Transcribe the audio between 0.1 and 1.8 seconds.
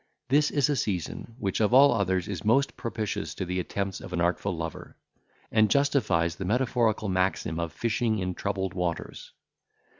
This is a season, which of